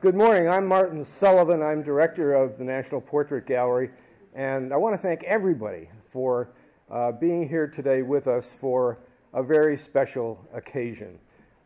[0.00, 0.48] Good morning.
[0.48, 1.60] I'm Martin Sullivan.
[1.60, 3.90] I'm director of the National Portrait Gallery,
[4.34, 6.52] and I want to thank everybody for
[6.90, 9.00] uh, being here today with us for
[9.34, 11.18] a very special occasion.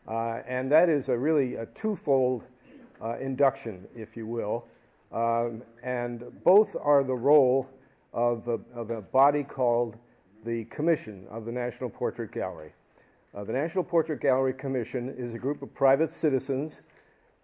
[0.08, 2.42] Uh, and that is a really a twofold
[3.00, 4.66] uh, induction, if you will.
[5.12, 7.70] Um, and both are the role
[8.12, 9.96] of a, of a body called
[10.44, 12.72] the Commission of the National Portrait Gallery.
[13.32, 16.82] Uh, the National Portrait Gallery Commission is a group of private citizens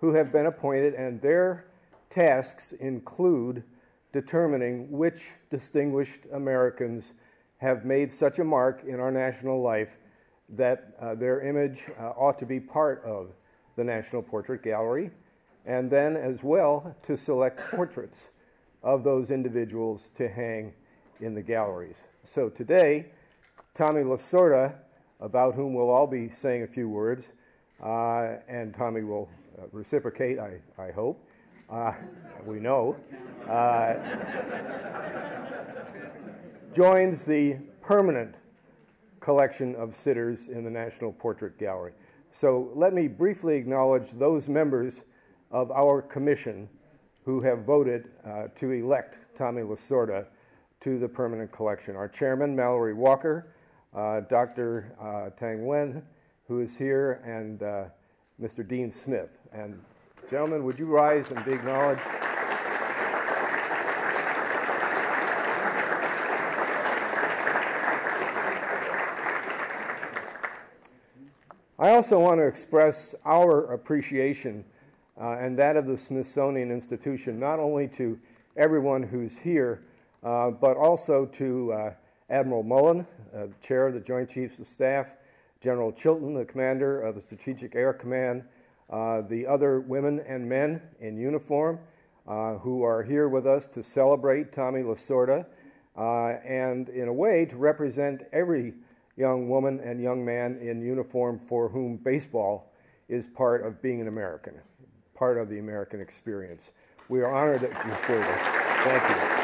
[0.01, 1.67] who have been appointed, and their
[2.09, 3.63] tasks include
[4.13, 7.13] determining which distinguished Americans
[7.59, 9.99] have made such a mark in our national life
[10.49, 13.33] that uh, their image uh, ought to be part of
[13.77, 15.11] the National Portrait Gallery,
[15.67, 18.31] and then as well to select portraits
[18.83, 20.73] of those individuals to hang
[21.21, 22.05] in the galleries.
[22.25, 23.07] So today,
[23.75, 24.75] Tommy Lasorda,
[25.21, 27.33] about whom we'll all be saying a few words,
[27.83, 29.29] uh, and Tommy will
[29.73, 31.25] reciprocate, I, I hope.
[31.69, 31.93] Uh,
[32.45, 32.97] we know.
[33.49, 33.95] Uh,
[36.75, 38.35] joins the permanent
[39.21, 41.93] collection of sitters in the National Portrait Gallery.
[42.31, 45.03] So let me briefly acknowledge those members
[45.51, 46.69] of our commission
[47.25, 50.27] who have voted uh, to elect Tommy Lasorda
[50.81, 51.97] to the permanent collection.
[51.97, 53.55] Our chairman, Mallory Walker,
[53.95, 54.95] uh, Dr.
[55.01, 56.03] Uh, Tang Wen,
[56.47, 57.85] who is here, and uh,
[58.41, 58.67] Mr.
[58.67, 59.31] Dean Smith.
[59.53, 59.81] And
[60.31, 62.01] gentlemen, would you rise and be acknowledged?
[71.79, 74.65] I also want to express our appreciation
[75.19, 78.19] uh, and that of the Smithsonian Institution, not only to
[78.57, 79.83] everyone who's here,
[80.23, 81.93] uh, but also to uh,
[82.29, 85.17] Admiral Mullen, uh, Chair of the Joint Chiefs of Staff,
[85.61, 88.45] General Chilton, the Commander of the Strategic Air Command,
[88.89, 91.79] uh, the other women and men in uniform
[92.27, 95.47] uh, who are here with us to celebrate Tommy Lasorda,
[95.97, 98.75] and in a way to represent every
[99.17, 102.73] young woman and young man in uniform for whom baseball
[103.09, 104.55] is part of being an American,
[105.15, 106.71] part of the American experience.
[107.09, 108.41] We are honored that you serve us.
[108.85, 109.40] Thank you.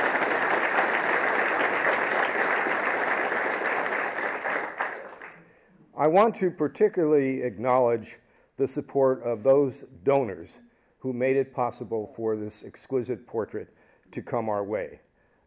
[5.98, 8.18] I want to particularly acknowledge
[8.58, 10.58] the support of those donors
[10.98, 13.68] who made it possible for this exquisite portrait
[14.12, 15.00] to come our way.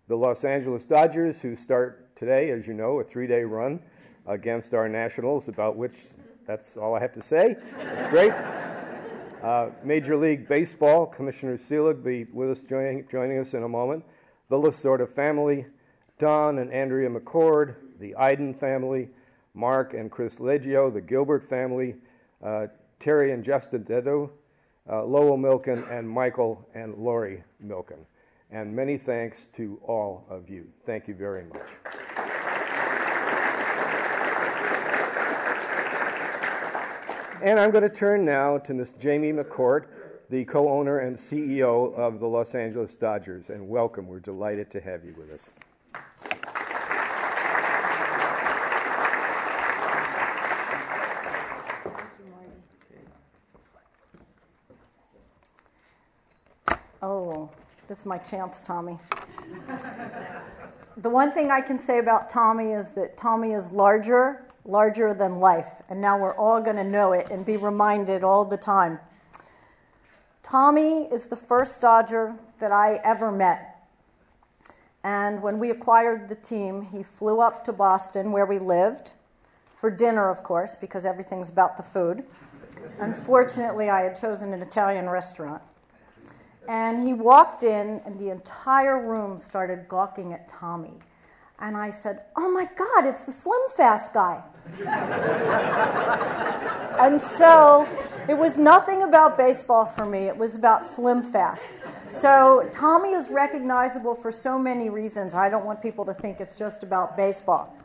[0.08, 3.80] The Los Angeles Dodgers, who start today, as you know, a three day run
[4.26, 5.94] against our Nationals, about which
[6.48, 7.56] that's all I have to say.
[7.78, 8.34] It's great.
[9.40, 14.04] Uh, Major League Baseball, Commissioner Selig be with us, joining, joining us in a moment.
[14.50, 15.66] The Lasorda family,
[16.18, 19.08] Don and Andrea McCord, the Iden family,
[19.54, 21.96] Mark and Chris Leggio, the Gilbert family,
[22.44, 22.68] uh,
[23.00, 24.30] Terry and Justin Dedo,
[24.90, 28.06] uh, Lowell Milken, and Michael and Lori Milken.
[28.52, 30.68] And many thanks to all of you.
[30.86, 31.68] Thank you very much.
[37.42, 38.96] And I'm going to turn now to Ms.
[39.00, 39.86] Jamie McCourt,
[40.30, 43.50] the co owner and CEO of the Los Angeles Dodgers.
[43.50, 44.08] And welcome.
[44.08, 45.52] We're delighted to have you with us.
[57.02, 57.50] Oh,
[58.00, 58.98] is my chance, Tommy.
[60.98, 65.40] the one thing I can say about Tommy is that Tommy is larger larger than
[65.40, 65.82] life.
[65.90, 69.00] And now we're all going to know it and be reminded all the time.
[70.44, 73.78] Tommy is the first Dodger that I ever met.
[75.04, 79.12] And when we acquired the team, he flew up to Boston, where we lived,
[79.80, 82.24] for dinner, of course, because everything's about the food.
[83.00, 85.62] Unfortunately, I had chosen an Italian restaurant.
[86.70, 90.94] And he walked in, and the entire room started gawking at Tommy.
[91.58, 94.44] And I said, Oh my God, it's the Slim Fast guy.
[97.00, 97.90] and so
[98.30, 101.74] it was nothing about baseball for me, it was about Slim Fast.
[102.10, 105.34] So Tommy is recognizable for so many reasons.
[105.34, 107.76] I don't want people to think it's just about baseball.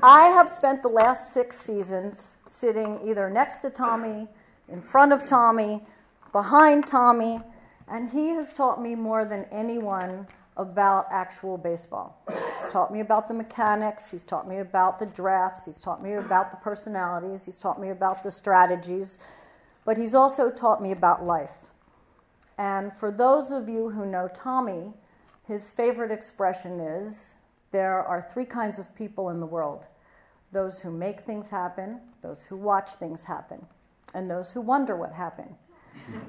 [0.00, 4.28] I have spent the last six seasons sitting either next to Tommy,
[4.68, 5.82] in front of Tommy,
[6.32, 7.40] behind Tommy,
[7.86, 10.26] and he has taught me more than anyone
[10.56, 12.18] about actual baseball.
[12.28, 16.14] He's taught me about the mechanics, he's taught me about the drafts, he's taught me
[16.14, 19.18] about the personalities, he's taught me about the strategies,
[19.84, 21.70] but he's also taught me about life.
[22.58, 24.92] And for those of you who know Tommy,
[25.46, 27.32] his favorite expression is
[27.72, 29.84] there are three kinds of people in the world
[30.52, 33.66] those who make things happen, those who watch things happen,
[34.12, 35.54] and those who wonder what happened.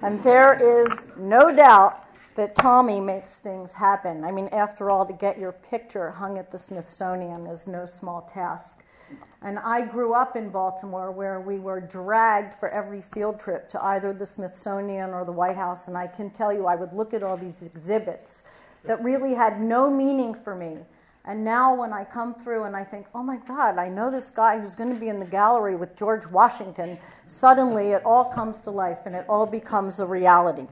[0.01, 1.99] And there is no doubt
[2.35, 4.23] that Tommy makes things happen.
[4.23, 8.21] I mean, after all, to get your picture hung at the Smithsonian is no small
[8.21, 8.79] task.
[9.41, 13.83] And I grew up in Baltimore where we were dragged for every field trip to
[13.83, 15.87] either the Smithsonian or the White House.
[15.87, 18.43] And I can tell you, I would look at all these exhibits
[18.85, 20.77] that really had no meaning for me.
[21.25, 24.29] And now when I come through and I think, oh my God, I know this
[24.29, 26.97] guy who's going to be in the gallery with George Washington,
[27.27, 30.67] suddenly it all comes to life and it all becomes a reality.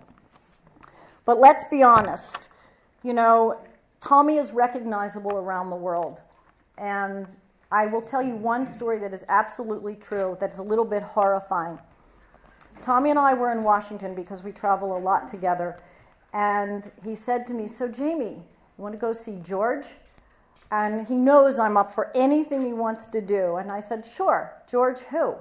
[1.25, 2.49] But let's be honest.
[3.01, 3.61] You know,
[4.01, 6.19] Tommy is recognizable around the world.
[6.77, 7.27] And
[7.71, 11.79] I will tell you one story that is absolutely true, that's a little bit horrifying.
[12.81, 15.79] Tommy and I were in Washington because we travel a lot together.
[16.33, 18.43] And he said to me, So, Jamie,
[18.77, 19.85] you want to go see George?
[20.71, 23.57] And he knows I'm up for anything he wants to do.
[23.57, 24.53] And I said, Sure.
[24.69, 25.35] George who?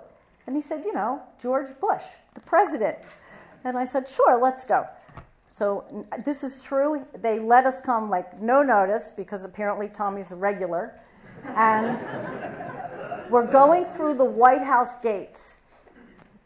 [0.47, 2.03] And he said, You know, George Bush,
[2.35, 2.99] the president.
[3.65, 4.87] And I said, Sure, let's go.
[5.53, 5.85] So
[6.25, 7.05] this is true.
[7.15, 11.01] They let us come like no notice because apparently Tommy's a regular.
[11.45, 11.99] And
[13.31, 15.55] we're going through the White House gates.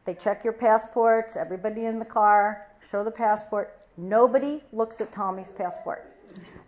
[0.05, 3.79] They check your passports, everybody in the car, show the passport.
[3.97, 6.14] Nobody looks at Tommy's passport.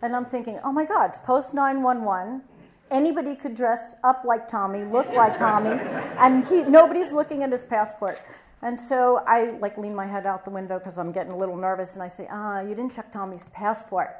[0.01, 2.41] And I'm thinking, oh my God, it's post 911.
[2.89, 5.79] Anybody could dress up like Tommy, look like Tommy,
[6.19, 8.21] and he, nobody's looking at his passport.
[8.61, 11.57] And so I like lean my head out the window because I'm getting a little
[11.57, 14.15] nervous, and I say, "Ah, you didn't check Tommy's passport."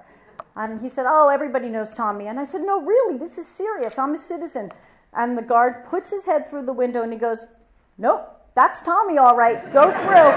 [0.56, 3.98] And he said, "Oh, everybody knows Tommy." And I said, "No, really, this is serious.
[3.98, 4.72] I'm a citizen."
[5.14, 7.46] And the guard puts his head through the window and he goes,
[7.98, 9.74] "Nope, that's Tommy, all right.
[9.74, 10.34] Go through."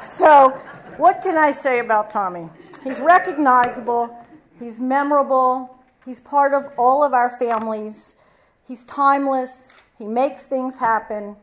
[0.04, 0.50] so,
[0.96, 2.48] what can I say about Tommy?
[2.84, 4.16] He's recognizable.
[4.60, 5.74] He's memorable.
[6.04, 8.14] He's part of all of our families.
[8.68, 9.82] He's timeless.
[9.98, 11.36] He makes things happen.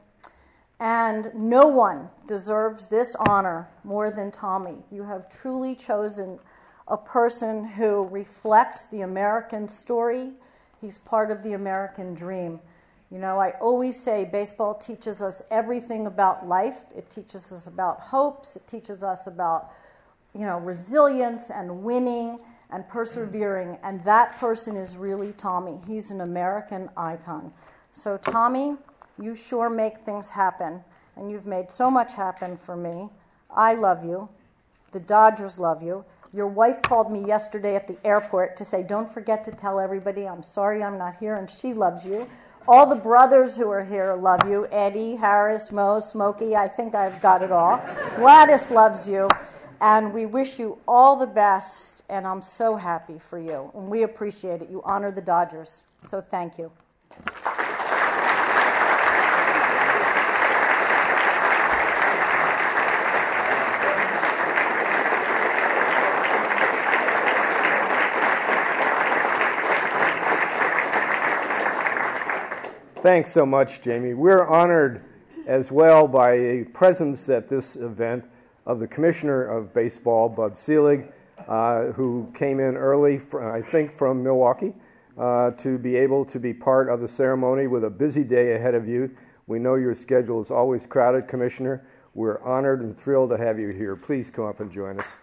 [0.80, 4.84] And no one deserves this honor more than Tommy.
[4.92, 6.40] You have truly chosen
[6.88, 10.32] a person who reflects the American story.
[10.80, 12.60] He's part of the American dream.
[13.12, 16.80] You know, I always say baseball teaches us everything about life.
[16.96, 19.72] It teaches us about hopes, it teaches us about,
[20.34, 22.40] you know, resilience and winning
[22.72, 23.78] and persevering.
[23.84, 25.80] And that person is really Tommy.
[25.88, 27.54] He's an American icon.
[27.92, 28.78] So, Tommy,
[29.20, 30.82] you sure make things happen,
[31.16, 33.10] and you've made so much happen for me.
[33.54, 34.30] I love you.
[34.94, 36.06] The Dodgers love you.
[36.34, 40.26] Your wife called me yesterday at the airport to say, Don't forget to tell everybody
[40.26, 42.30] I'm sorry I'm not here, and she loves you.
[42.68, 46.56] All the brothers who are here love you Eddie, Harris, Mo, Smokey.
[46.56, 47.82] I think I've got it all.
[48.16, 49.28] Gladys loves you.
[49.82, 53.72] And we wish you all the best, and I'm so happy for you.
[53.74, 54.70] And we appreciate it.
[54.70, 55.84] You honor the Dodgers.
[56.08, 56.72] So thank you.
[73.02, 74.14] Thanks so much, Jamie.
[74.14, 75.04] We're honored
[75.48, 78.26] as well by a presence at this event
[78.66, 81.12] of the Commissioner of Baseball, Bud Selig,
[81.48, 84.74] uh, who came in early, I think, from Milwaukee,
[85.18, 88.76] uh, to be able to be part of the ceremony with a busy day ahead
[88.76, 89.16] of you.
[89.48, 91.86] We know your schedule is always crowded, Commissioner.
[92.14, 93.96] We're honored and thrilled to have you here.
[93.96, 95.16] Please come up and join us.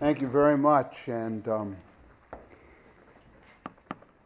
[0.00, 1.08] Thank you very much.
[1.08, 1.76] And um,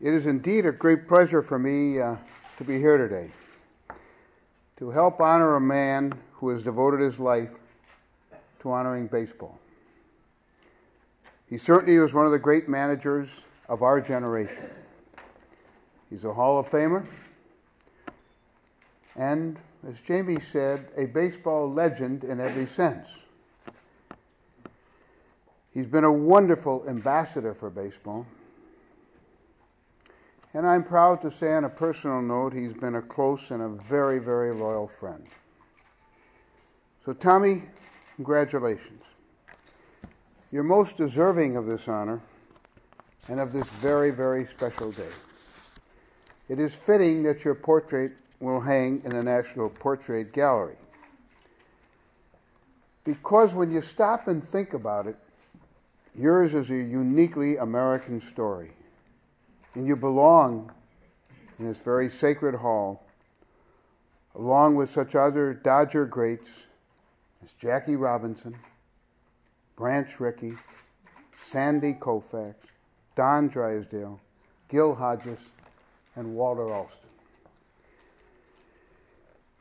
[0.01, 2.17] it is indeed a great pleasure for me uh,
[2.57, 3.31] to be here today
[4.79, 7.51] to help honor a man who has devoted his life
[8.61, 9.59] to honoring baseball.
[11.51, 14.71] He certainly was one of the great managers of our generation.
[16.09, 17.05] He's a Hall of Famer.
[19.17, 23.09] And, as Jamie said, a baseball legend in every sense.
[25.75, 28.27] He's been a wonderful ambassador for baseball.
[30.59, 33.69] And I'm proud to say, on a personal note, he's been a close and a
[33.69, 35.25] very, very loyal friend.
[37.05, 37.63] So, Tommy,
[38.17, 39.05] congratulations.
[40.51, 42.21] You're most deserving of this honor
[43.29, 45.13] and of this very, very special day.
[46.49, 50.75] It is fitting that your portrait will hang in the National Portrait Gallery.
[53.05, 55.15] Because when you stop and think about it,
[56.19, 58.73] Yours is a uniquely American story,
[59.75, 60.73] and you belong
[61.59, 63.05] in this very sacred hall,
[64.35, 66.51] along with such other Dodger greats
[67.45, 68.57] as Jackie Robinson,
[69.77, 70.53] Branch Rickey,
[71.37, 72.55] Sandy Koufax,
[73.17, 74.21] Don Drysdale,
[74.69, 75.41] Gil Hodges,
[76.17, 77.09] and Walter Alston.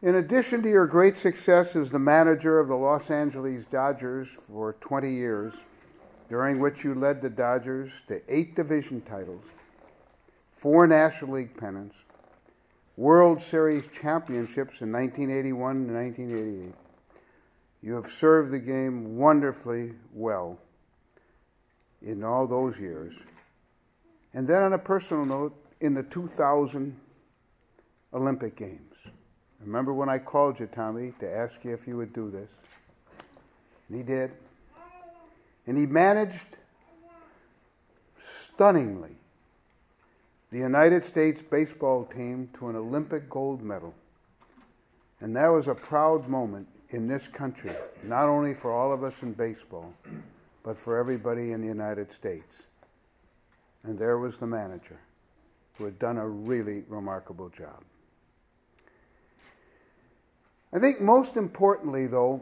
[0.03, 4.73] In addition to your great success as the manager of the Los Angeles Dodgers for
[4.73, 5.55] 20 years,
[6.29, 9.45] during which you led the Dodgers to eight division titles,
[10.57, 11.95] four National League pennants,
[12.97, 16.73] World Series championships in 1981 and 1988,
[17.83, 20.57] you have served the game wonderfully well
[22.01, 23.15] in all those years.
[24.33, 26.99] And then, on a personal note, in the 2000
[28.13, 29.07] Olympic Games.
[29.61, 32.59] Remember when I called you, Tommy, to ask you if you would do this?
[33.87, 34.31] And he did.
[35.65, 36.57] And he managed
[38.19, 39.17] stunningly
[40.51, 43.93] the United States baseball team to an Olympic gold medal.
[45.19, 47.73] And that was a proud moment in this country,
[48.03, 49.93] not only for all of us in baseball,
[50.63, 52.67] but for everybody in the United States.
[53.83, 54.99] And there was the manager
[55.77, 57.83] who had done a really remarkable job.
[60.73, 62.41] I think most importantly, though,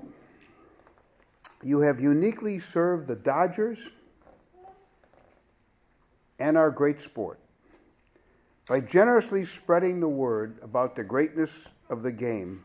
[1.63, 3.89] you have uniquely served the Dodgers
[6.37, 7.39] and our great sport
[8.67, 12.63] by generously spreading the word about the greatness of the game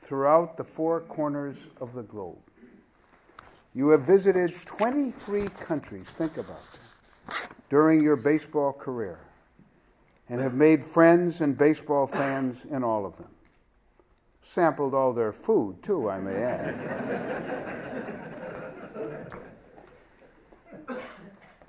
[0.00, 2.38] throughout the four corners of the globe.
[3.74, 9.20] You have visited 23 countries, think about that, during your baseball career,
[10.28, 13.28] and have made friends and baseball fans in all of them.
[14.42, 17.99] Sampled all their food, too, I may add.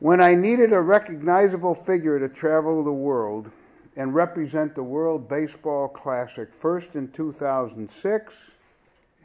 [0.02, 3.52] When I needed a recognizable figure to travel the world
[3.96, 8.52] and represent the World Baseball Classic, first in 2006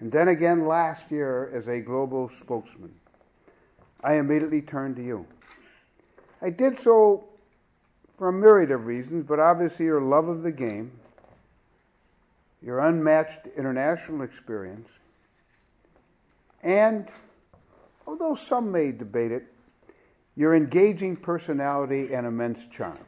[0.00, 2.94] and then again last year as a global spokesman,
[4.04, 5.26] I immediately turned to you.
[6.42, 7.24] I did so
[8.12, 10.92] for a myriad of reasons, but obviously your love of the game
[12.62, 14.90] your unmatched international experience,
[16.62, 17.08] and,
[18.06, 19.46] although some may debate it,
[20.36, 22.98] your engaging personality and immense charm.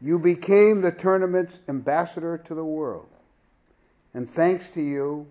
[0.00, 3.08] you became the tournament's ambassador to the world.
[4.14, 5.26] And thanks to you,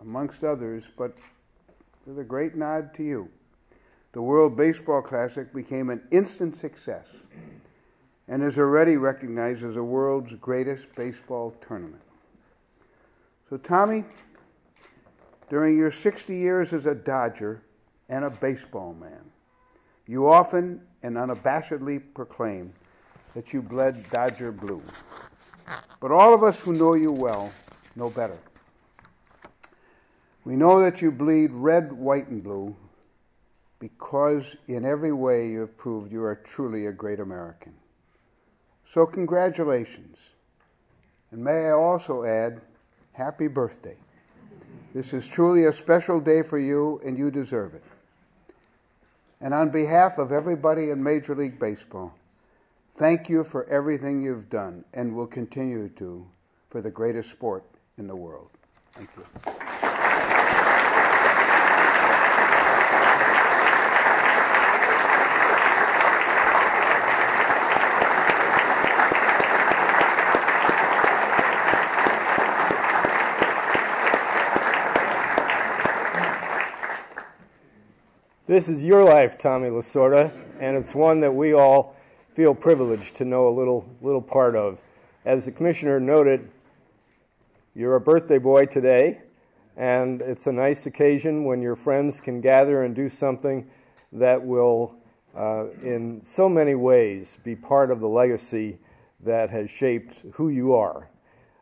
[0.00, 1.16] amongst others, but
[2.06, 3.28] with a great nod to you,
[4.12, 7.18] the World Baseball Classic became an instant success
[8.26, 12.02] and is already recognized as the world's greatest baseball tournament.
[13.48, 14.04] So, Tommy,
[15.48, 17.62] during your 60 years as a Dodger
[18.10, 19.24] and a baseball man,
[20.06, 22.74] you often and unabashedly proclaim
[23.34, 24.82] that you bled Dodger blue.
[26.00, 27.50] But all of us who know you well
[27.96, 28.38] know better.
[30.44, 32.74] We know that you bleed red, white, and blue
[33.78, 37.72] because in every way you have proved you are truly a great American.
[38.86, 40.18] So, congratulations.
[41.30, 42.60] And may I also add,
[43.12, 43.96] happy birthday.
[44.92, 47.84] This is truly a special day for you, and you deserve it.
[49.40, 52.14] And on behalf of everybody in Major League Baseball,
[52.96, 56.26] thank you for everything you've done and will continue to
[56.68, 57.64] for the greatest sport
[57.96, 58.50] in the world.
[58.92, 59.69] Thank you.
[78.50, 81.94] This is your life, Tommy Lasorda, and it's one that we all
[82.34, 84.80] feel privileged to know a little, little part of.
[85.24, 86.50] As the commissioner noted,
[87.76, 89.20] you're a birthday boy today,
[89.76, 93.70] and it's a nice occasion when your friends can gather and do something
[94.10, 94.96] that will,
[95.36, 98.80] uh, in so many ways, be part of the legacy
[99.20, 101.08] that has shaped who you are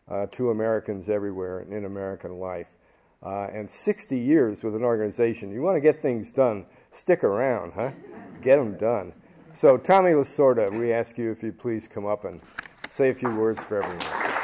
[0.08, 2.77] uh, to Americans everywhere and in American life
[3.22, 5.50] uh, and 60 years with an organization.
[5.50, 7.92] You want to get things done, stick around, huh?
[8.40, 9.12] Get them done.
[9.50, 12.40] So, Tommy Lasorda, we ask you if you please come up and
[12.88, 14.37] say a few words for everyone.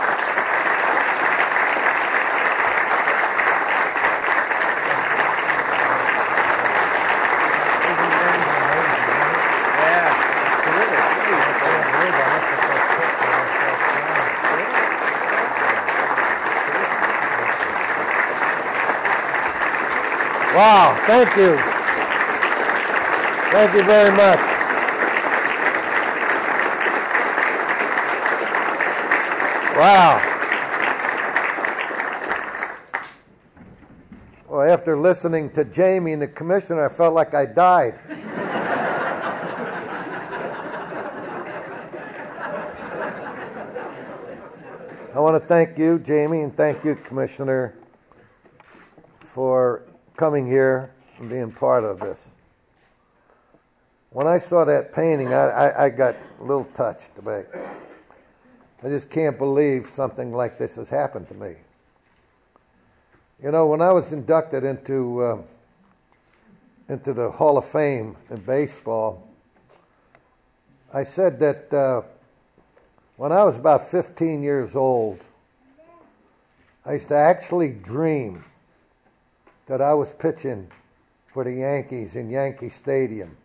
[21.06, 21.54] Thank you.
[23.52, 24.38] Thank you very much.
[29.76, 30.18] Wow.
[34.48, 38.00] Well, after listening to Jamie and the commissioner, I felt like I died.
[45.14, 47.74] I want to thank you, Jamie, and thank you, Commissioner,
[49.34, 49.82] for
[50.16, 52.28] coming here and being part of this.
[54.10, 57.10] When I saw that painting, I, I, I got a little touched.
[57.26, 57.44] I
[58.84, 61.54] just can't believe something like this has happened to me.
[63.42, 65.38] You know, when I was inducted into uh,
[66.88, 69.26] into the Hall of Fame in baseball,
[70.92, 72.02] I said that uh,
[73.16, 75.20] when I was about 15 years old,
[76.86, 78.44] I used to actually dream
[79.66, 80.70] that I was pitching
[81.34, 83.36] for the Yankees in Yankee Stadium.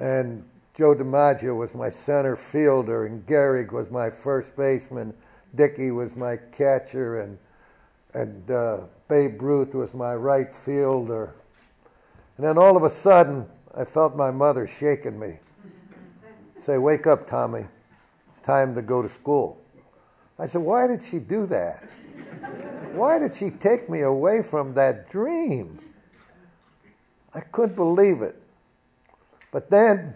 [0.00, 0.44] And
[0.76, 5.14] Joe DiMaggio was my center fielder, and Gehrig was my first baseman.
[5.54, 7.38] Dickey was my catcher, and
[8.12, 8.78] and uh,
[9.08, 11.34] Babe Ruth was my right fielder.
[12.36, 15.38] And then all of a sudden, I felt my mother shaking me.
[16.64, 17.66] Say, wake up, Tommy.
[18.32, 19.58] It's time to go to school.
[20.40, 21.88] I said, why did she do that?
[22.92, 25.79] Why did she take me away from that dream?
[27.34, 28.40] I couldn't believe it.
[29.52, 30.14] But then,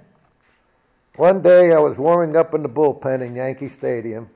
[1.16, 4.30] one day I was warming up in the bullpen in Yankee Stadium.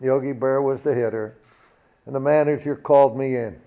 [0.00, 1.36] Yogi Berra was the hitter,
[2.06, 3.60] and the manager called me in.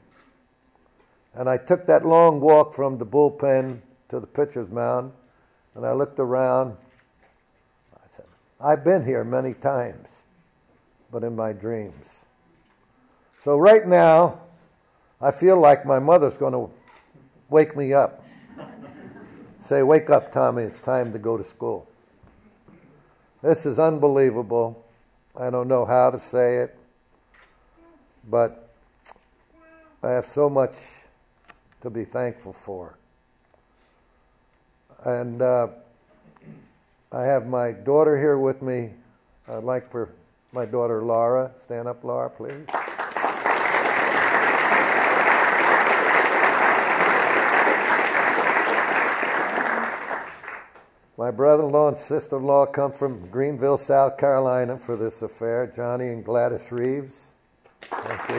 [1.34, 5.12] And I took that long walk from the bullpen to the pitcher's mound,
[5.76, 6.78] and I looked around.
[7.96, 8.26] I said,
[8.60, 10.10] I've been here many times,
[11.12, 12.08] but in my dreams.
[13.44, 14.40] So right now,
[15.22, 16.70] I feel like my mother's going to
[17.50, 18.24] wake me up.
[19.60, 21.88] Say, wake up, Tommy, it's time to go to school.
[23.42, 24.86] This is unbelievable.
[25.40, 26.78] I don't know how to say it,
[28.28, 28.70] but
[30.02, 30.74] I have so much
[31.82, 32.98] to be thankful for.
[35.06, 35.68] And uh,
[37.12, 38.92] I have my daughter here with me.
[39.48, 40.10] I'd like for
[40.52, 42.66] my daughter Laura, stand up, Laura, please.
[51.20, 55.24] My brother in law and sister in law come from Greenville, South Carolina for this
[55.24, 57.16] affair, Johnny and Gladys Reeves.
[57.82, 58.36] Thank you.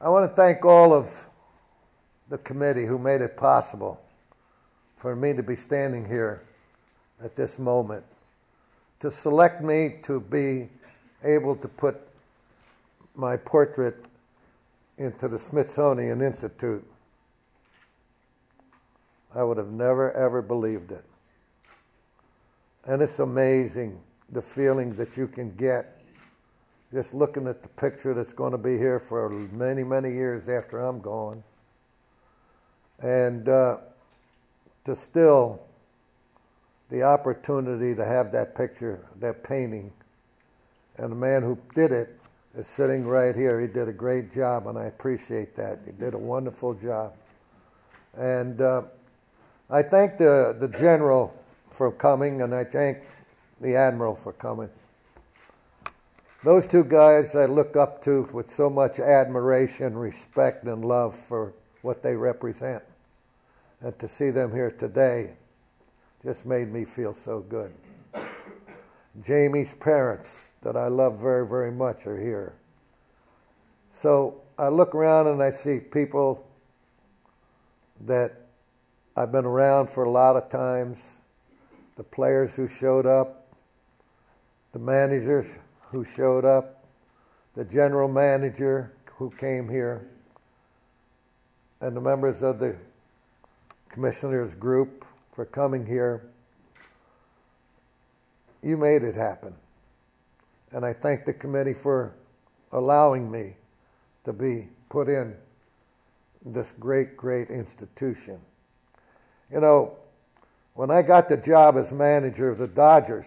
[0.00, 1.26] I want to thank all of
[2.30, 4.00] the committee who made it possible
[4.96, 6.42] for me to be standing here
[7.22, 8.04] at this moment,
[9.00, 10.70] to select me to be
[11.22, 12.00] able to put
[13.14, 14.02] my portrait
[14.96, 16.90] into the Smithsonian Institute.
[19.34, 21.04] I would have never, ever believed it.
[22.84, 26.00] And it's amazing the feeling that you can get
[26.92, 30.78] just looking at the picture that's going to be here for many, many years after
[30.78, 31.42] I'm gone.
[33.00, 33.78] And uh,
[34.84, 35.60] to still
[36.90, 39.92] the opportunity to have that picture, that painting,
[40.96, 42.20] and the man who did it
[42.56, 43.60] is sitting right here.
[43.60, 45.80] He did a great job, and I appreciate that.
[45.84, 47.14] He did a wonderful job.
[48.16, 48.82] And uh,
[49.74, 51.34] I thank the, the general
[51.72, 52.98] for coming, and I thank
[53.60, 54.68] the admiral for coming.
[56.44, 61.54] Those two guys I look up to with so much admiration, respect, and love for
[61.82, 62.84] what they represent.
[63.80, 65.32] And to see them here today
[66.22, 67.72] just made me feel so good.
[69.26, 72.54] Jamie's parents, that I love very, very much, are here.
[73.90, 76.46] So I look around and I see people
[78.06, 78.43] that
[79.16, 80.98] I've been around for a lot of times,
[81.96, 83.54] the players who showed up,
[84.72, 85.46] the managers
[85.92, 86.84] who showed up,
[87.54, 90.08] the general manager who came here,
[91.80, 92.76] and the members of the
[93.88, 96.26] commissioners group for coming here.
[98.64, 99.54] You made it happen.
[100.72, 102.16] And I thank the committee for
[102.72, 103.54] allowing me
[104.24, 105.36] to be put in
[106.44, 108.40] this great, great institution.
[109.54, 109.96] You know,
[110.74, 113.26] when I got the job as manager of the Dodgers,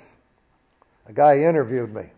[1.06, 2.10] a guy interviewed me.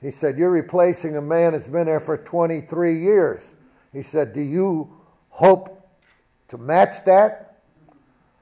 [0.00, 3.54] He said, You're replacing a man that's been there for 23 years.
[3.92, 4.88] He said, Do you
[5.30, 5.84] hope
[6.48, 7.58] to match that?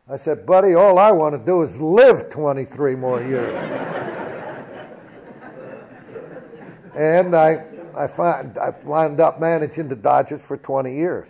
[0.06, 3.54] I said, Buddy, all I want to do is live 23 more years.
[6.94, 7.64] and I,
[7.96, 11.28] I, find, I wound up managing the Dodgers for 20 years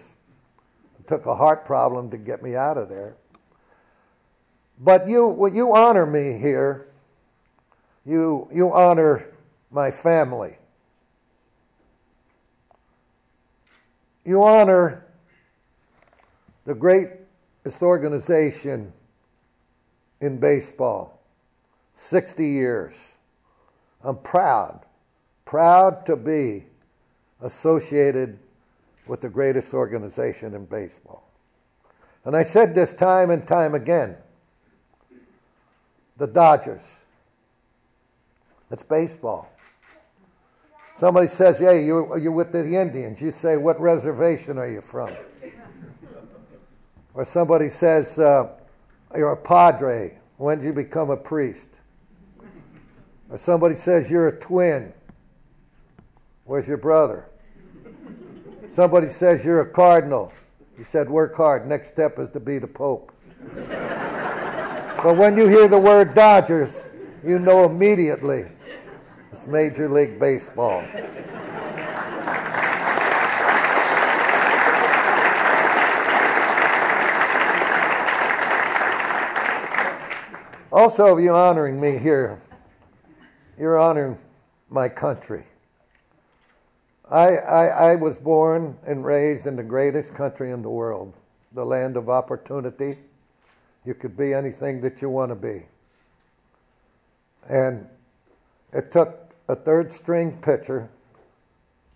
[0.99, 3.15] It took a heart problem to get me out of there.
[4.83, 6.89] But you, you honor me here.
[8.07, 9.27] You, you honor
[9.71, 10.57] my family.
[14.25, 15.05] You honor
[16.65, 18.93] the greatest organization
[20.23, 21.21] in baseball,
[21.95, 22.95] 60 years.
[24.03, 24.81] I'm proud,
[25.45, 26.65] proud to be
[27.43, 28.39] associated
[29.07, 31.31] with the greatest organization in baseball.
[32.25, 34.17] And I said this time and time again
[36.21, 36.83] the Dodgers.
[38.71, 39.51] It's baseball.
[40.97, 43.23] Somebody says, Hey, you're, you're with the Indians.
[43.23, 45.17] You say, What reservation are you from?
[47.15, 48.51] Or somebody says, uh,
[49.17, 50.19] You're a padre.
[50.37, 51.69] When did you become a priest?
[53.31, 54.93] Or somebody says, You're a twin.
[56.45, 57.25] Where's your brother?
[58.69, 60.35] Somebody says, You're a cardinal.
[60.77, 61.67] He said, Work hard.
[61.67, 63.11] Next step is to be the Pope.
[65.03, 66.89] But when you hear the word Dodgers,
[67.25, 68.47] you know immediately
[69.33, 70.85] it's Major League Baseball.
[80.73, 82.41] Also, you honoring me here,
[83.59, 84.19] you're honoring
[84.69, 85.45] my country.
[87.11, 91.15] I, I, I, was born and raised in the greatest country in the world,
[91.53, 92.97] the land of opportunity.
[93.85, 95.63] You could be anything that you want to be.
[97.49, 97.87] And
[98.73, 100.91] it took a third string pitcher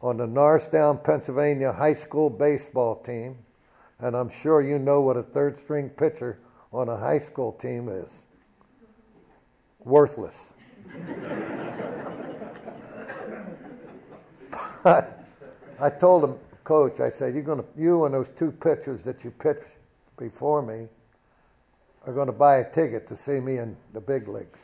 [0.01, 3.37] on the Norristown, Pennsylvania high school baseball team,
[4.01, 6.39] and I'm sure you know what a third string pitcher
[6.73, 8.11] on a high school team is
[9.81, 10.37] worthless.
[14.83, 15.25] but
[15.81, 19.31] I told him, coach, I said, you're gonna, you and those two pitchers that you
[19.31, 19.77] pitched
[20.17, 20.89] before me
[22.07, 24.61] are going to buy a ticket to see me in the big leagues.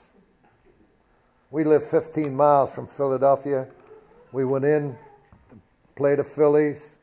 [1.51, 3.67] We live 15 miles from Philadelphia.
[4.33, 4.97] We went in
[5.51, 5.57] to
[5.97, 6.97] play the Phillies,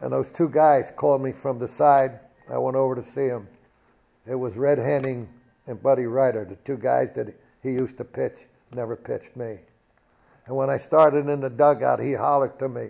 [0.00, 2.20] and those two guys called me from the side.
[2.50, 3.48] I went over to see them.
[4.26, 5.28] It was Red Henning
[5.66, 9.58] and Buddy Ryder, the two guys that he used to pitch, never pitched me.
[10.46, 12.88] And when I started in the dugout, he hollered to me,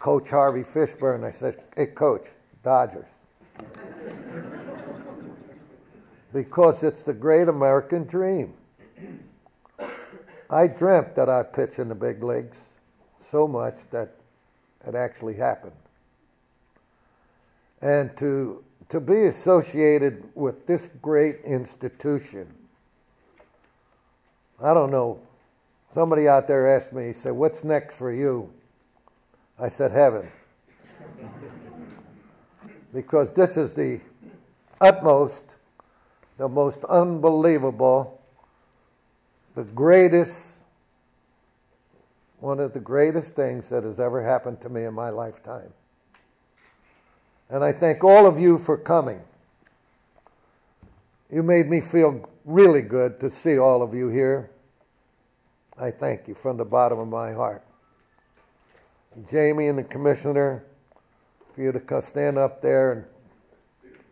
[0.00, 1.24] Coach Harvey Fishburne.
[1.24, 2.26] I said, Hey, Coach,
[2.64, 3.06] Dodgers.
[6.32, 8.54] Because it's the great American dream.
[10.50, 12.58] I dreamt that I'd pitch in the big leagues
[13.20, 14.14] so much that
[14.86, 15.72] it actually happened.
[17.80, 22.52] And to, to be associated with this great institution,
[24.62, 25.20] I don't know.
[25.92, 28.52] Somebody out there asked me, he said, What's next for you?
[29.58, 30.30] I said, Heaven.
[32.94, 34.00] because this is the
[34.80, 35.56] utmost,
[36.38, 38.18] the most unbelievable
[39.54, 40.56] the greatest,
[42.40, 45.72] one of the greatest things that has ever happened to me in my lifetime.
[47.50, 49.20] And I thank all of you for coming.
[51.30, 54.50] You made me feel really good to see all of you here.
[55.78, 57.64] I thank you from the bottom of my heart.
[59.30, 60.64] Jamie and the commissioner,
[61.54, 63.04] for you to stand up there and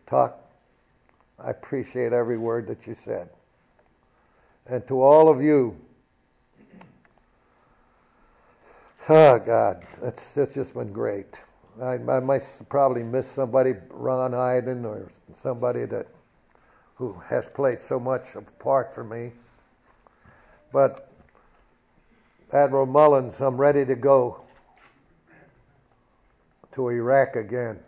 [0.05, 0.40] talk,
[1.43, 3.29] I appreciate every word that you said
[4.67, 5.75] and to all of you.
[9.09, 11.39] Oh, God, that's, that's just been great.
[11.81, 16.07] I, I might probably miss somebody, Ron Iden, or somebody that
[16.95, 19.31] who has played so much of a part for me.
[20.71, 21.11] But
[22.53, 24.41] Admiral Mullins, I'm ready to go
[26.73, 27.79] to Iraq again.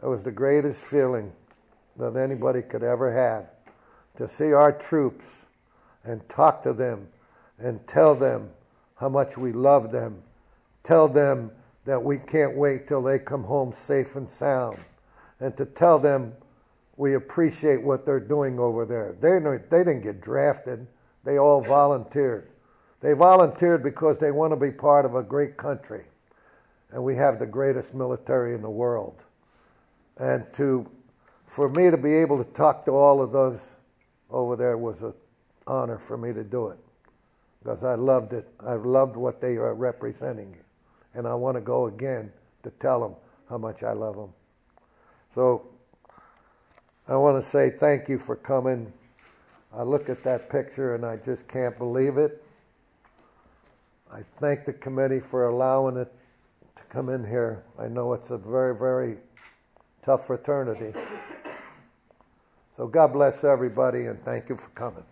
[0.00, 1.32] That was the greatest feeling
[1.96, 3.46] that anybody could ever have
[4.16, 5.24] to see our troops
[6.04, 7.08] and talk to them
[7.58, 8.50] and tell them
[8.96, 10.22] how much we love them.
[10.82, 11.50] Tell them
[11.84, 14.78] that we can't wait till they come home safe and sound.
[15.40, 16.34] And to tell them
[16.96, 19.16] we appreciate what they're doing over there.
[19.20, 19.38] They,
[19.70, 20.86] they didn't get drafted,
[21.24, 22.48] they all volunteered.
[23.00, 26.04] They volunteered because they want to be part of a great country.
[26.92, 29.22] And we have the greatest military in the world.
[30.18, 30.88] And to,
[31.52, 33.60] for me to be able to talk to all of those
[34.30, 35.12] over there was an
[35.66, 36.78] honor for me to do it
[37.58, 38.48] because I loved it.
[38.58, 40.56] I loved what they are representing.
[41.12, 43.16] And I want to go again to tell them
[43.50, 44.30] how much I love them.
[45.34, 45.68] So
[47.06, 48.90] I want to say thank you for coming.
[49.76, 52.42] I look at that picture and I just can't believe it.
[54.10, 56.10] I thank the committee for allowing it
[56.76, 57.62] to come in here.
[57.78, 59.18] I know it's a very, very
[60.00, 60.94] tough fraternity.
[62.72, 65.04] So God bless everybody and thank you for coming.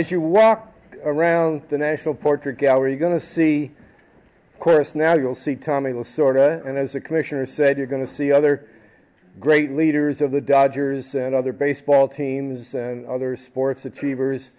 [0.00, 0.72] As you walk
[1.04, 3.70] around the National Portrait Gallery, you're going to see,
[4.50, 8.10] of course, now you'll see Tommy Lasorda, and as the commissioner said, you're going to
[8.10, 8.66] see other
[9.38, 14.52] great leaders of the Dodgers and other baseball teams and other sports achievers,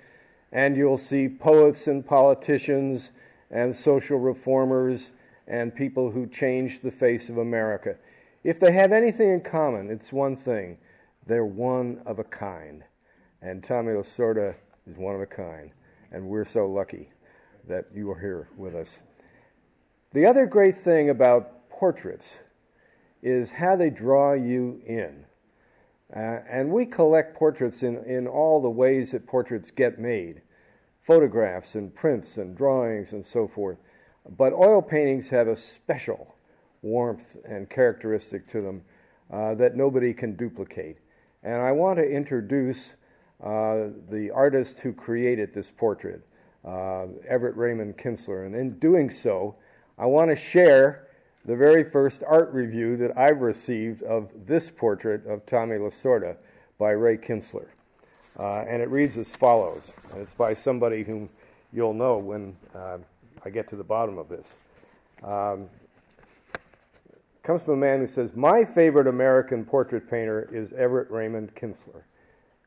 [0.52, 3.10] and you'll see poets and politicians
[3.50, 5.12] and social reformers
[5.48, 7.98] and people who changed the face of America.
[8.44, 10.78] If they have anything in common, it's one thing
[11.26, 12.84] they're one of a kind.
[13.42, 15.72] And Tommy Lasorda is one of a kind.
[16.12, 17.10] And we're so lucky
[17.68, 19.00] that you are here with us.
[20.14, 22.42] The other great thing about portraits
[23.22, 25.26] is how they draw you in.
[26.14, 30.42] Uh, and we collect portraits in, in all the ways that portraits get made
[31.00, 33.80] photographs and prints and drawings and so forth.
[34.30, 36.36] But oil paintings have a special
[36.82, 38.84] warmth and characteristic to them
[39.32, 40.98] uh, that nobody can duplicate.
[41.42, 42.96] And I want to introduce
[43.42, 46.22] uh, the artist who created this portrait,
[46.64, 48.46] uh, Everett Raymond Kinstler.
[48.46, 49.56] And in doing so,
[49.98, 51.08] I want to share
[51.44, 56.38] the very first art review that I've received of this portrait of Tommy Lasorda
[56.78, 57.68] by Ray Kinstler.
[58.40, 61.30] Uh, and it reads as follows, and it's by somebody whom
[61.74, 62.98] you'll know when uh,
[63.44, 64.56] I get to the bottom of this.
[65.24, 65.68] Um,
[67.44, 72.04] comes from a man who says, My favorite American portrait painter is Everett Raymond Kinstler.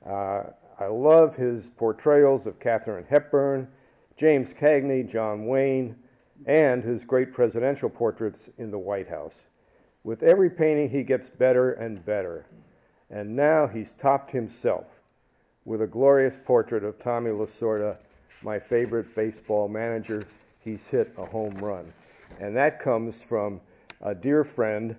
[0.04, 3.68] Uh, I love his portrayals of Katharine Hepburn,
[4.16, 5.96] James Cagney, John Wayne,
[6.46, 9.44] and his great presidential portraits in the White House.
[10.02, 12.46] With every painting, he gets better and better.
[13.08, 14.87] And now he's topped himself
[15.64, 17.96] with a glorious portrait of Tommy Lasorda,
[18.42, 20.24] my favorite baseball manager.
[20.60, 21.92] He's hit a home run.
[22.40, 23.60] And that comes from
[24.00, 24.96] a dear friend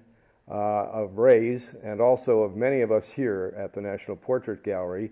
[0.49, 5.11] uh, of Ray's and also of many of us here at the National Portrait Gallery,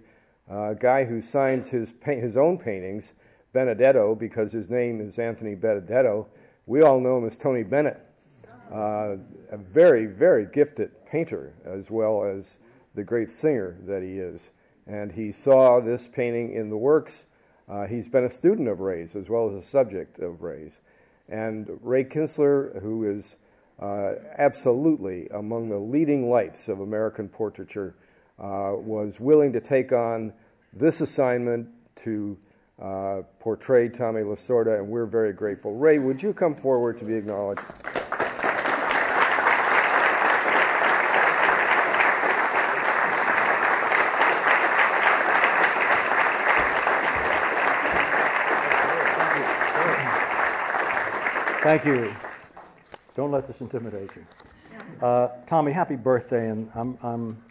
[0.49, 3.13] a guy who signs his, his own paintings
[3.53, 6.27] Benedetto because his name is Anthony Benedetto.
[6.65, 8.01] We all know him as Tony Bennett,
[8.71, 9.17] uh,
[9.51, 12.57] a very, very gifted painter as well as
[12.95, 14.51] the great singer that he is.
[14.87, 17.27] And he saw this painting in the works.
[17.69, 20.81] Uh, he's been a student of Ray's as well as a subject of Ray's.
[21.29, 23.37] And Ray Kinstler, who is
[23.79, 27.95] uh, absolutely among the leading lights of American portraiture,
[28.39, 30.33] uh, was willing to take on
[30.73, 32.37] this assignment to
[32.81, 35.75] uh, portrayed Tommy Lasorda, and we're very grateful.
[35.75, 37.61] Ray, would you come forward to be acknowledged?
[51.63, 52.13] Thank you.
[53.15, 54.25] Don't let this intimidate you.
[55.01, 57.41] Uh, Tommy, happy birthday, and I'm, I'm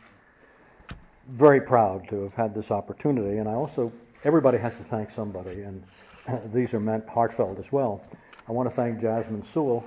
[1.33, 3.39] very proud to have had this opportunity.
[3.39, 3.93] And I also
[4.25, 5.83] everybody has to thank somebody, and
[6.53, 8.03] these are meant heartfelt as well.
[8.49, 9.85] I want to thank Jasmine Sewell,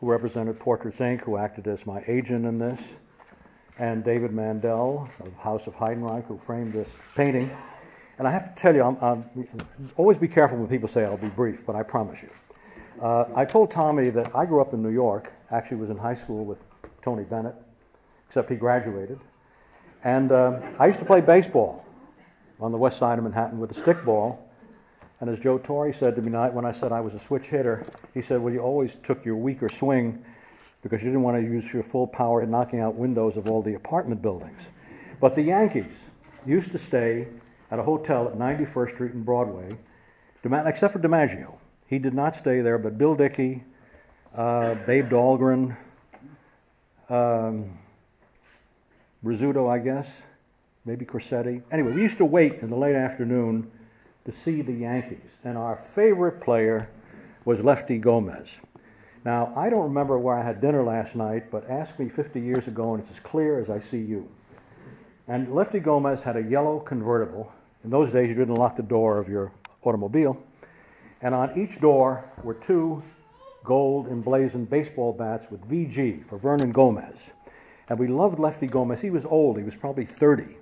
[0.00, 2.94] who represented Portraits Inc., who acted as my agent in this,
[3.78, 7.50] and David Mandel of House of Heydenryk, who framed this painting.
[8.18, 9.24] And I have to tell you, I'm, I'm,
[9.96, 12.30] always be careful when people say I'll be brief, but I promise you.
[13.00, 16.14] Uh, I told Tommy that I grew up in New York, actually was in high
[16.14, 16.58] school with
[17.02, 17.54] Tony Bennett,
[18.26, 19.20] except he graduated.
[20.04, 21.84] And uh, I used to play baseball
[22.60, 24.42] on the west side of Manhattan with a stick ball.
[25.20, 27.82] And as Joe Torre said to me when I said I was a switch hitter,
[28.14, 30.22] he said, Well, you always took your weaker swing
[30.82, 33.62] because you didn't want to use your full power in knocking out windows of all
[33.62, 34.60] the apartment buildings.
[35.20, 35.86] But the Yankees
[36.44, 37.28] used to stay
[37.70, 39.68] at a hotel at 91st Street and Broadway,
[40.44, 41.54] except for DiMaggio.
[41.88, 43.64] He did not stay there, but Bill Dickey,
[44.34, 45.76] uh, Babe Dahlgren,
[47.08, 47.78] um,
[49.26, 50.08] Rizzuto, I guess,
[50.84, 51.62] maybe Crosetti.
[51.72, 53.68] Anyway, we used to wait in the late afternoon
[54.24, 56.88] to see the Yankees, and our favorite player
[57.44, 58.60] was Lefty Gomez.
[59.24, 62.68] Now, I don't remember where I had dinner last night, but ask me 50 years
[62.68, 64.28] ago, and it's as clear as I see you.
[65.26, 67.52] And Lefty Gomez had a yellow convertible.
[67.82, 69.50] In those days, you didn't lock the door of your
[69.82, 70.40] automobile.
[71.20, 73.02] And on each door were two
[73.64, 77.32] gold emblazoned baseball bats with VG for Vernon Gomez.
[77.88, 79.00] And we loved Lefty Gomez.
[79.00, 80.56] He was old, he was probably 30.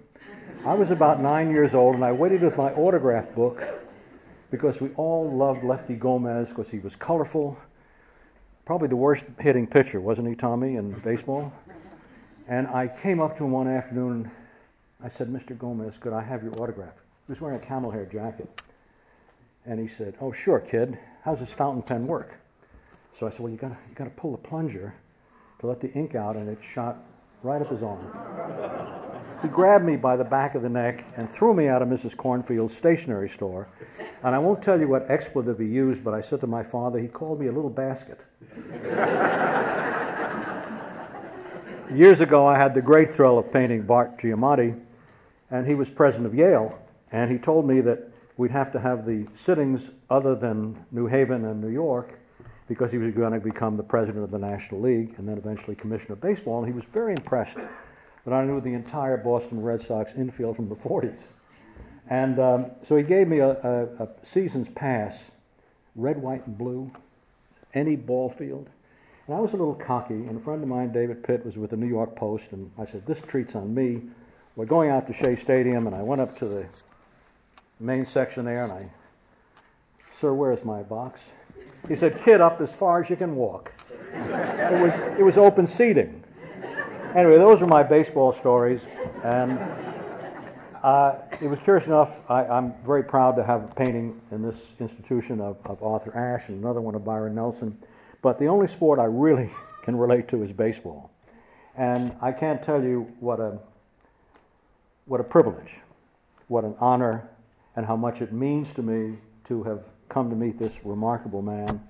[0.67, 3.63] I was about nine years old, and I waited with my autograph book
[4.51, 7.59] because we all loved Lefty Gomez because he was colorful.
[8.65, 11.53] Probably the worst hitting pitcher, wasn't he, Tommy, in baseball?
[12.49, 14.31] And I came up to him one afternoon.
[15.03, 15.57] I said, Mr.
[15.57, 16.95] Gomez, could I have your autograph?
[17.27, 18.63] He was wearing a camel hair jacket.
[19.67, 20.99] And he said, Oh, sure, kid.
[21.25, 22.39] How's this fountain pen work?
[23.19, 24.95] So I said, Well, you gotta, you gotta pull the plunger
[25.59, 26.99] to let the ink out, and it shot
[27.45, 28.01] right up his arm.
[29.43, 32.17] he grabbed me by the back of the neck and threw me out of Mrs.
[32.17, 33.69] Cornfield's stationery store.
[34.23, 36.99] And I won't tell you what expletive he used, but I said to my father,
[36.99, 38.19] he called me a little basket.
[41.95, 44.81] Years ago, I had the great thrill of painting Bart Giamatti,
[45.51, 46.79] and he was president of Yale.
[47.13, 51.45] And he told me that we'd have to have the sittings other than New Haven
[51.45, 52.19] and New York
[52.69, 55.77] because he was going to become the president of the National League and then eventually
[55.77, 56.59] commissioner of baseball.
[56.59, 57.59] And he was very impressed
[58.25, 61.21] that I knew the entire Boston Red Sox infield from the 40s.
[62.09, 65.25] And um, so he gave me a, a, a, season's pass,
[65.97, 66.91] red, white, and blue,
[67.73, 68.69] any ball field.
[69.27, 71.71] And I was a little cocky, and a friend of mine, David Pitt, was with
[71.71, 74.03] the New York Post, and I said, This treat's on me.
[74.55, 76.67] We're going out to Shea Stadium, and I went up to the
[77.81, 78.91] main section there, and I,
[80.21, 81.23] Sir, where's my box?
[81.89, 83.73] He said, Kid, up as far as you can walk.
[84.13, 86.23] it, was, it was open seating.
[87.15, 88.81] Anyway, those are my baseball stories.
[89.23, 89.59] And
[90.83, 94.73] uh, it was curious enough, I, am very proud to have a painting in this
[94.81, 97.77] institution of, of Arthur Ashe and another one of Byron Nelson.
[98.23, 99.51] But the only sport I really
[99.83, 101.11] can relate to is baseball.
[101.77, 103.59] And I can't tell you what a,
[105.05, 105.77] what a privilege,
[106.49, 107.29] what an honor,
[107.77, 109.19] and how much it means to me
[109.49, 111.83] to have come to meet this remarkable man.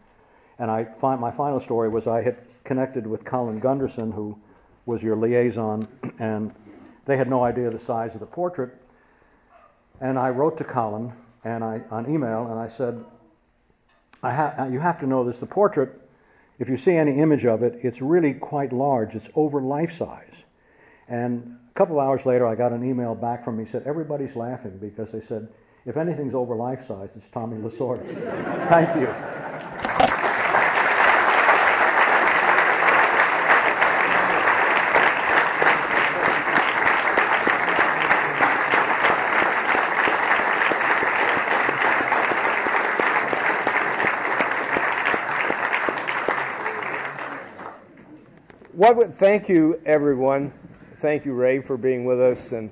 [0.58, 4.38] And I find my final story was I had connected with Colin Gunderson, who
[4.86, 5.86] was your liaison,
[6.18, 6.54] and
[7.06, 8.70] they had no idea the size of the portrait.
[10.00, 11.12] And I wrote to Colin
[11.44, 13.04] and I on email, and I said,
[14.22, 15.38] I ha- uh, "You have to know this.
[15.38, 16.00] The portrait,
[16.58, 19.14] if you see any image of it, it's really quite large.
[19.14, 20.44] It's over life size."
[21.06, 23.66] And a couple of hours later, I got an email back from him.
[23.66, 25.48] He said, "Everybody's laughing because they said."
[25.86, 28.06] If anything's over life size, it's Tommy Lasorda.
[28.68, 29.06] Thank you.
[48.72, 50.52] What would, thank you, everyone.
[50.96, 52.52] Thank you, Ray, for being with us.
[52.52, 52.70] And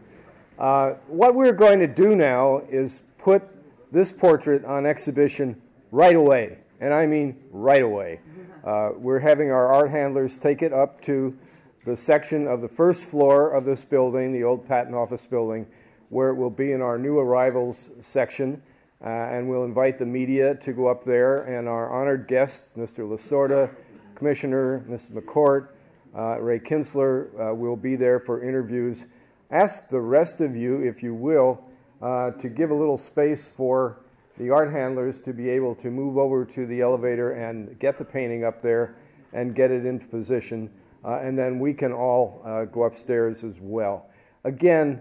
[0.62, 3.42] uh, what we're going to do now is put
[3.90, 8.20] this portrait on exhibition right away, and I mean right away.
[8.64, 11.36] Uh, we're having our art handlers take it up to
[11.84, 15.66] the section of the first floor of this building, the old patent office building,
[16.10, 18.62] where it will be in our new arrivals section.
[19.04, 22.98] Uh, and we'll invite the media to go up there, and our honored guests, Mr.
[22.98, 23.68] Lasorda,
[24.14, 25.10] Commissioner, Mr.
[25.10, 25.70] McCourt,
[26.16, 29.06] uh, Ray Kinstler, uh, will be there for interviews
[29.52, 31.62] ask the rest of you, if you will,
[32.00, 34.00] uh, to give a little space for
[34.38, 38.04] the art handlers to be able to move over to the elevator and get the
[38.04, 38.96] painting up there
[39.32, 40.70] and get it into position.
[41.04, 44.06] Uh, and then we can all uh, go upstairs as well.
[44.44, 45.00] Again,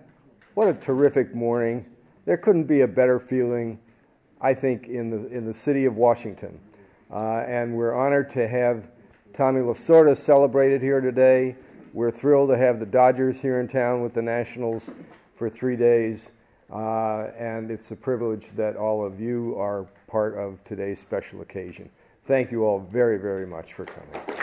[0.54, 1.86] what a terrific morning.
[2.26, 3.80] There couldn't be a better feeling,
[4.42, 6.60] I think, in the, in the city of Washington.
[7.12, 8.90] Uh, and we're honored to have
[9.34, 11.56] Tommy Lasorda celebrated here today.
[11.94, 14.90] We're thrilled to have the Dodgers here in town with the Nationals
[15.36, 16.32] for three days,
[16.72, 21.90] uh, and it's a privilege that all of you are part of today's special occasion.
[22.24, 24.41] Thank you all very, very much for coming.